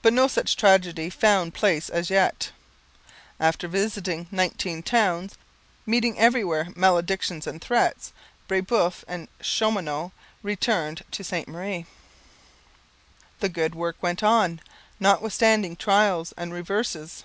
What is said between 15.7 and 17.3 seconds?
trials and reverses.